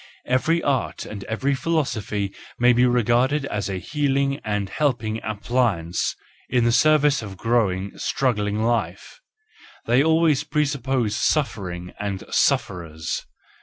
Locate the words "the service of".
6.63-7.37